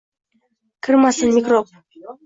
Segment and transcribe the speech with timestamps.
[0.87, 1.73] Kirmasin mikrob.